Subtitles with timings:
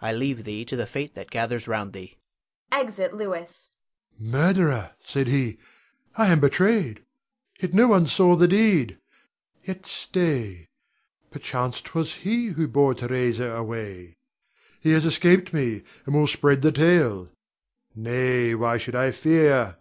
[0.00, 2.18] I leave thee to the fate that gathers round thee.
[2.72, 3.70] [Exit Louis.
[4.18, 4.20] Rod.
[4.20, 5.58] "Murderer," said he.
[6.18, 7.04] I am betrayed,
[7.60, 8.98] yet no one saw the deed.
[9.62, 10.70] Yet, stay!
[11.30, 14.16] perchance 'twas he who bore Theresa away.
[14.80, 17.28] He has escaped me, and will spread the tale.
[17.94, 19.76] Nay, why should I fear?